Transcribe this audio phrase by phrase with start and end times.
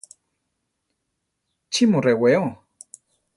[1.71, 2.43] ¿Chí mu rewéo?